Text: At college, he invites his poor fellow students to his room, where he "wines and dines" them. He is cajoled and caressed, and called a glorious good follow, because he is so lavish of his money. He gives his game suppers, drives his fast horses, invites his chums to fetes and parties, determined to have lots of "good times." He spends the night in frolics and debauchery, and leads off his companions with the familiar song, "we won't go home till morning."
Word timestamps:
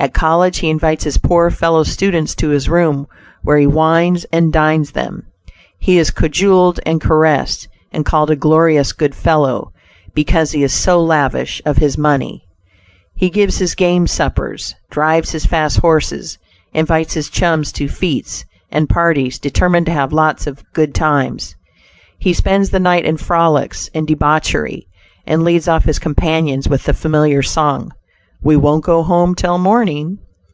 At 0.00 0.14
college, 0.14 0.58
he 0.58 0.70
invites 0.70 1.02
his 1.02 1.18
poor 1.18 1.50
fellow 1.50 1.82
students 1.82 2.36
to 2.36 2.50
his 2.50 2.68
room, 2.68 3.08
where 3.42 3.58
he 3.58 3.66
"wines 3.66 4.24
and 4.30 4.52
dines" 4.52 4.92
them. 4.92 5.24
He 5.80 5.98
is 5.98 6.12
cajoled 6.12 6.78
and 6.86 7.00
caressed, 7.00 7.66
and 7.90 8.04
called 8.06 8.30
a 8.30 8.36
glorious 8.36 8.92
good 8.92 9.12
follow, 9.12 9.72
because 10.14 10.52
he 10.52 10.62
is 10.62 10.72
so 10.72 11.02
lavish 11.02 11.60
of 11.66 11.78
his 11.78 11.98
money. 11.98 12.44
He 13.16 13.28
gives 13.28 13.58
his 13.58 13.74
game 13.74 14.06
suppers, 14.06 14.72
drives 14.88 15.32
his 15.32 15.46
fast 15.46 15.78
horses, 15.78 16.38
invites 16.72 17.14
his 17.14 17.28
chums 17.28 17.72
to 17.72 17.88
fetes 17.88 18.44
and 18.70 18.88
parties, 18.88 19.36
determined 19.40 19.86
to 19.86 19.92
have 20.00 20.12
lots 20.12 20.46
of 20.46 20.62
"good 20.74 20.94
times." 20.94 21.56
He 22.20 22.32
spends 22.34 22.70
the 22.70 22.78
night 22.78 23.04
in 23.04 23.16
frolics 23.16 23.90
and 23.92 24.06
debauchery, 24.06 24.86
and 25.26 25.42
leads 25.42 25.66
off 25.66 25.86
his 25.86 25.98
companions 25.98 26.68
with 26.68 26.84
the 26.84 26.94
familiar 26.94 27.42
song, 27.42 27.92
"we 28.40 28.54
won't 28.56 28.84
go 28.84 29.02
home 29.02 29.34
till 29.34 29.58
morning." 29.58 30.16